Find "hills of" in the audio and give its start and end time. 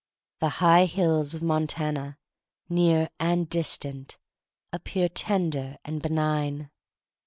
0.85-1.43